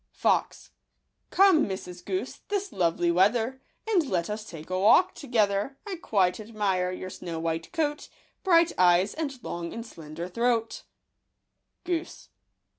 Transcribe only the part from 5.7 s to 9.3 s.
I quite admire your snow white coat, Bright eyes,